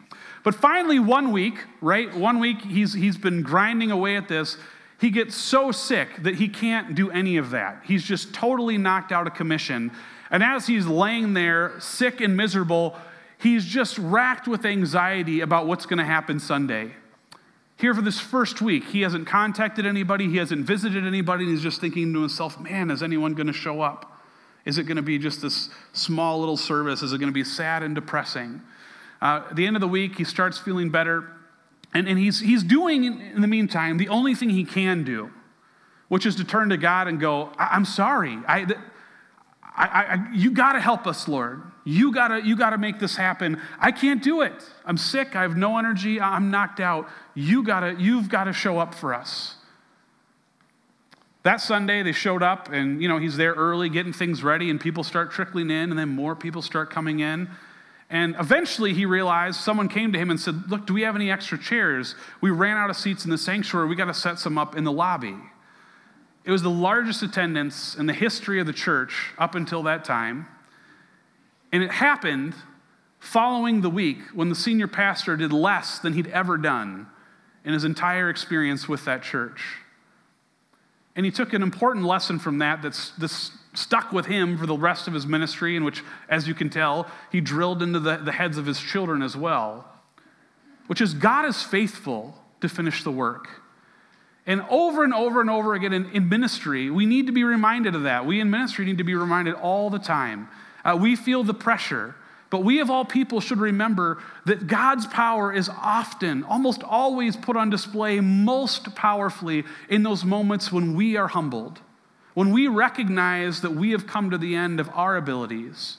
[0.45, 2.15] But finally, one week, right?
[2.15, 4.55] One week he's he's been grinding away at this
[4.99, 7.84] he gets so sick that he can't do any of that.
[7.86, 9.91] He's just totally knocked out of commission.
[10.29, 12.97] And as he's laying there, sick and miserable,
[13.39, 16.91] he's just racked with anxiety about what's going to happen Sunday.
[17.78, 21.63] Here for this first week, he hasn't contacted anybody, he hasn't visited anybody, and he's
[21.63, 24.17] just thinking to himself, man, is anyone going to show up?
[24.65, 27.02] Is it going to be just this small little service?
[27.02, 28.62] Is it going to be sad and depressing?
[29.21, 31.32] Uh, at the end of the week, he starts feeling better.
[31.93, 35.32] And, and he's, he's doing, in the meantime, the only thing he can do,
[36.10, 38.38] which is to turn to God and go, I, am sorry.
[38.47, 38.67] I,
[39.63, 41.63] I, I, you got to help us, Lord.
[41.89, 43.60] You got to you gotta make this happen.
[43.80, 44.54] I can't do it.
[44.86, 45.36] I'm sick.
[45.36, 46.21] I have no energy.
[46.21, 47.10] I'm knocked out.
[47.34, 49.56] You gotta, you've got to show up for us.
[51.41, 54.80] That Sunday, they showed up, and you know he's there early, getting things ready, and
[54.80, 57.49] people start trickling in, and then more people start coming in.
[58.12, 61.32] And eventually he realized someone came to him and said, Look, do we have any
[61.32, 62.13] extra chairs?
[62.39, 63.88] We ran out of seats in the sanctuary.
[63.88, 65.38] We got to set some up in the lobby.
[66.45, 70.45] It was the largest attendance in the history of the church up until that time.
[71.72, 72.55] And it happened
[73.20, 77.07] following the week when the senior pastor did less than he'd ever done
[77.65, 79.61] in his entire experience with that church.
[81.15, 84.78] And he took an important lesson from that that's, that's stuck with him for the
[84.78, 88.32] rest of his ministry, in which, as you can tell, he drilled into the, the
[88.32, 89.86] heads of his children as well,
[90.88, 93.61] which is God is faithful to finish the work.
[94.47, 97.95] And over and over and over again in, in ministry, we need to be reminded
[97.95, 98.26] of that.
[98.26, 100.47] We in ministry need to be reminded all the time.
[100.89, 102.15] Uh, we feel the pressure,
[102.49, 107.55] but we of all people should remember that God's power is often, almost always put
[107.55, 111.79] on display most powerfully in those moments when we are humbled,
[112.33, 115.97] when we recognize that we have come to the end of our abilities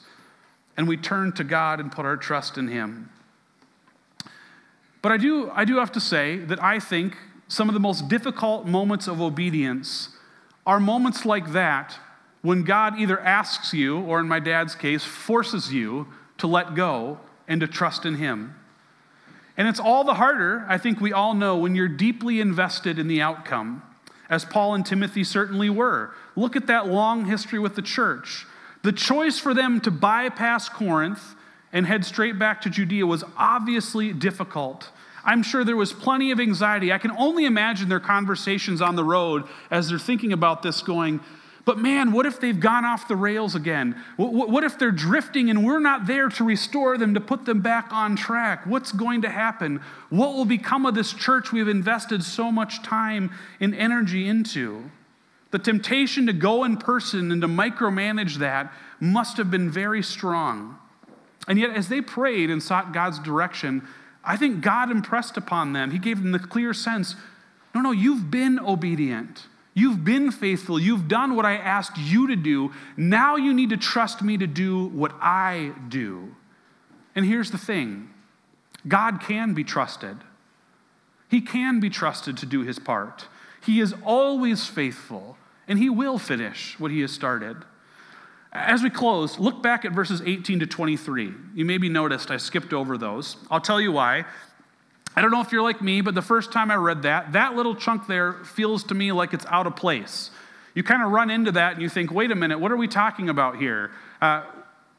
[0.75, 3.09] and we turn to God and put our trust in Him.
[5.01, 7.15] But I do, I do have to say that I think
[7.47, 10.09] some of the most difficult moments of obedience
[10.65, 11.97] are moments like that
[12.41, 17.19] when God either asks you, or in my dad's case, forces you to let go
[17.47, 18.55] and to trust in Him.
[19.57, 23.07] And it's all the harder, I think we all know, when you're deeply invested in
[23.07, 23.83] the outcome,
[24.29, 26.15] as Paul and Timothy certainly were.
[26.35, 28.47] Look at that long history with the church.
[28.81, 31.35] The choice for them to bypass Corinth
[31.73, 34.89] and head straight back to Judea was obviously difficult.
[35.23, 36.91] I'm sure there was plenty of anxiety.
[36.91, 41.19] I can only imagine their conversations on the road as they're thinking about this, going,
[41.63, 43.95] but man, what if they've gone off the rails again?
[44.17, 47.91] What if they're drifting and we're not there to restore them, to put them back
[47.91, 48.65] on track?
[48.65, 49.81] What's going to happen?
[50.09, 54.89] What will become of this church we've invested so much time and energy into?
[55.51, 60.79] The temptation to go in person and to micromanage that must have been very strong.
[61.47, 63.85] And yet, as they prayed and sought God's direction,
[64.23, 65.91] I think God impressed upon them.
[65.91, 67.15] He gave them the clear sense
[67.73, 69.47] no, no, you've been obedient.
[69.73, 70.79] You've been faithful.
[70.79, 72.71] You've done what I asked you to do.
[72.97, 76.35] Now you need to trust me to do what I do.
[77.15, 78.09] And here's the thing
[78.87, 80.17] God can be trusted.
[81.29, 83.27] He can be trusted to do his part.
[83.63, 87.57] He is always faithful, and he will finish what he has started.
[88.51, 91.33] As we close, look back at verses 18 to 23.
[91.55, 93.37] You maybe noticed I skipped over those.
[93.49, 94.25] I'll tell you why.
[95.15, 97.55] I don't know if you're like me, but the first time I read that, that
[97.55, 100.31] little chunk there feels to me like it's out of place.
[100.73, 102.87] You kind of run into that and you think, wait a minute, what are we
[102.87, 103.91] talking about here?
[104.21, 104.43] Uh,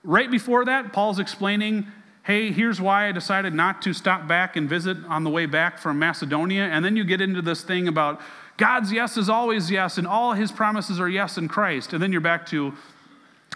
[0.05, 1.87] right before that, Paul's explaining,
[2.25, 5.79] hey, here's why I decided not to stop back and visit on the way back
[5.79, 6.65] from Macedonia.
[6.65, 8.21] And then you get into this thing about
[8.59, 11.95] God's yes is always yes, and all his promises are yes in Christ.
[11.95, 12.75] And then you're back to,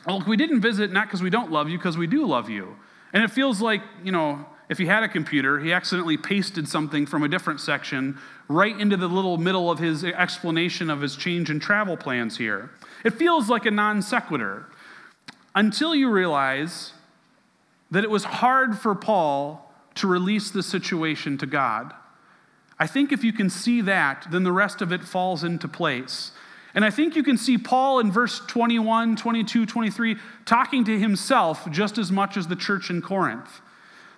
[0.07, 2.77] well, we didn't visit not because we don't love you, because we do love you.
[3.13, 7.07] And it feels like, you know, if he had a computer, he accidentally pasted something
[7.07, 11.51] from a different section right into the little middle of his explanation of his change
[11.51, 12.71] in travel plans here.
[13.05, 14.67] It feels like a non sequitur
[15.55, 16.93] until you realize
[17.91, 21.95] that it was hard for Paul to release the situation to God.
[22.79, 26.33] I think if you can see that, then the rest of it falls into place.
[26.75, 31.71] And I think you can see Paul in verse 21, 22, 23 talking to himself
[31.71, 33.63] just as much as the church in Corinth.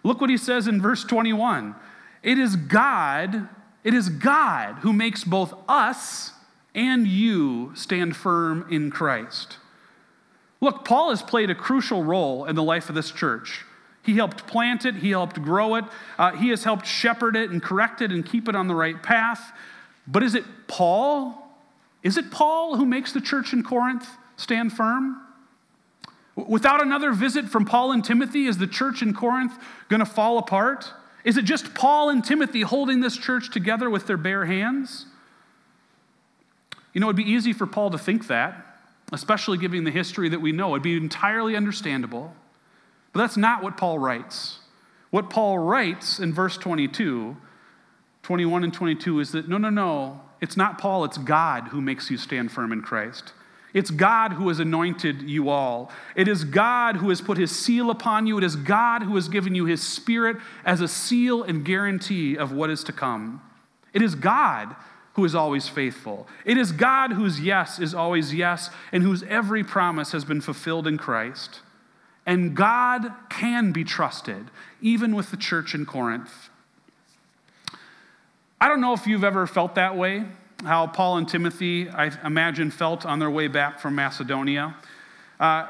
[0.08, 1.74] Look what he says in verse 21.
[2.22, 3.46] It is God,
[3.84, 6.32] it is God who makes both us
[6.74, 9.58] and you stand firm in Christ.
[10.62, 13.66] Look, Paul has played a crucial role in the life of this church.
[14.02, 15.84] He helped plant it, he helped grow it,
[16.16, 19.02] uh, he has helped shepherd it and correct it and keep it on the right
[19.02, 19.52] path.
[20.06, 21.54] But is it Paul?
[22.02, 25.20] Is it Paul who makes the church in Corinth stand firm?
[26.46, 29.58] Without another visit from Paul and Timothy, is the church in Corinth
[29.88, 30.92] going to fall apart?
[31.24, 35.06] Is it just Paul and Timothy holding this church together with their bare hands?
[36.92, 38.64] You know, it'd be easy for Paul to think that,
[39.12, 40.74] especially given the history that we know.
[40.74, 42.34] It'd be entirely understandable.
[43.12, 44.60] But that's not what Paul writes.
[45.10, 47.36] What Paul writes in verse 22,
[48.22, 52.10] 21 and 22 is that no, no, no, it's not Paul, it's God who makes
[52.10, 53.32] you stand firm in Christ.
[53.78, 55.92] It's God who has anointed you all.
[56.16, 58.36] It is God who has put his seal upon you.
[58.36, 62.50] It is God who has given you his spirit as a seal and guarantee of
[62.50, 63.40] what is to come.
[63.94, 64.74] It is God
[65.12, 66.26] who is always faithful.
[66.44, 70.88] It is God whose yes is always yes and whose every promise has been fulfilled
[70.88, 71.60] in Christ.
[72.26, 74.50] And God can be trusted,
[74.80, 76.50] even with the church in Corinth.
[78.60, 80.24] I don't know if you've ever felt that way
[80.64, 84.74] how Paul and Timothy, I imagine, felt on their way back from Macedonia.
[85.38, 85.66] Uh,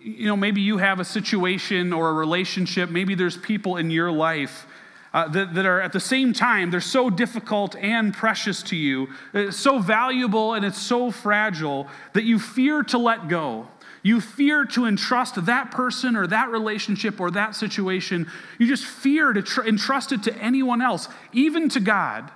[0.00, 4.10] you know, maybe you have a situation or a relationship, maybe there's people in your
[4.10, 4.66] life
[5.14, 9.08] uh, that, that, are at the same time, they're so difficult and precious to you,
[9.34, 13.68] it's so valuable and it's so fragile that you fear to let go.
[14.02, 18.28] You fear to entrust that person or that relationship or that situation.
[18.58, 22.30] You just fear to tr- entrust it to anyone else, even to God.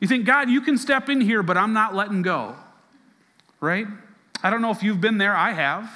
[0.00, 2.56] You think, God, you can step in here, but I'm not letting go.
[3.60, 3.86] Right?
[4.42, 5.90] I don't know if you've been there, I have.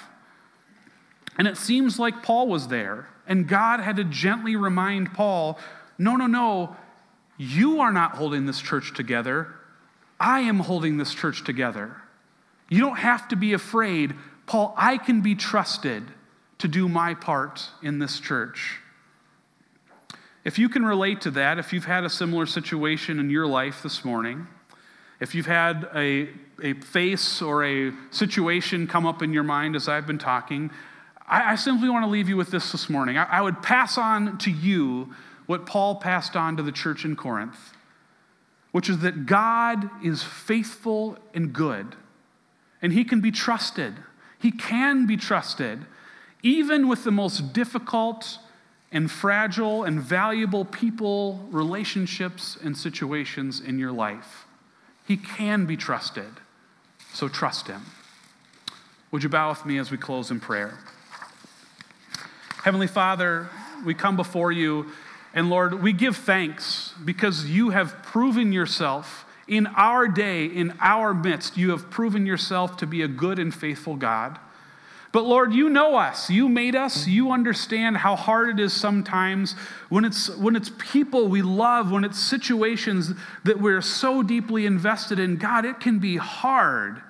[1.39, 5.59] And it seems like Paul was there, and God had to gently remind Paul
[5.97, 6.77] no, no, no,
[7.37, 9.55] you are not holding this church together.
[10.19, 11.97] I am holding this church together.
[12.69, 14.15] You don't have to be afraid.
[14.47, 16.05] Paul, I can be trusted
[16.59, 18.81] to do my part in this church.
[20.45, 23.83] If you can relate to that, if you've had a similar situation in your life
[23.83, 24.47] this morning,
[25.19, 26.29] if you've had a,
[26.63, 30.71] a face or a situation come up in your mind as I've been talking,
[31.27, 33.17] I, I simply want to leave you with this this morning.
[33.17, 35.15] I, I would pass on to you
[35.47, 37.73] what Paul passed on to the church in Corinth,
[38.73, 41.97] which is that God is faithful and good,
[42.83, 43.95] and he can be trusted.
[44.39, 45.87] He can be trusted,
[46.43, 48.39] even with the most difficult
[48.95, 54.47] and fragile and valuable people, relationships, and situations in your life.
[55.05, 56.31] He can be trusted,
[57.13, 57.83] so trust him.
[59.11, 60.79] Would you bow with me as we close in prayer?
[62.63, 63.49] Heavenly Father,
[63.85, 64.87] we come before you,
[65.35, 71.13] and Lord, we give thanks because you have proven yourself in our day, in our
[71.13, 71.57] midst.
[71.57, 74.39] You have proven yourself to be a good and faithful God.
[75.15, 76.29] But Lord, you know us.
[76.29, 77.07] You made us.
[77.07, 79.53] You understand how hard it is sometimes
[79.89, 83.13] when it's, when it's people we love, when it's situations
[83.45, 85.37] that we're so deeply invested in.
[85.37, 87.01] God, it can be hard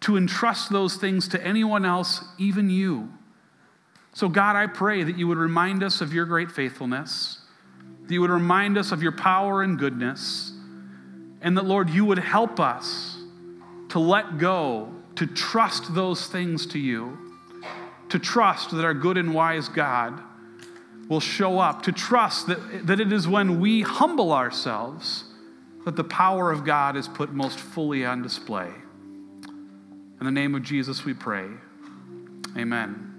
[0.00, 3.12] to entrust those things to anyone else, even you.
[4.14, 7.38] So, God, I pray that you would remind us of your great faithfulness,
[8.06, 10.54] that you would remind us of your power and goodness,
[11.42, 13.18] and that, Lord, you would help us
[13.90, 17.18] to let go, to trust those things to you,
[18.12, 20.20] to trust that our good and wise God
[21.08, 25.24] will show up, to trust that, that it is when we humble ourselves
[25.86, 28.70] that the power of God is put most fully on display.
[30.20, 31.48] In the name of Jesus, we pray.
[32.54, 33.11] Amen.